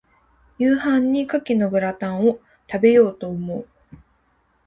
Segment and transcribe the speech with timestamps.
[0.57, 3.67] 夕飯に牡蠣のグラタンを、食べようと思う。